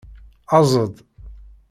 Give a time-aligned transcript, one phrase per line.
[0.57, 0.95] Aẓ-d.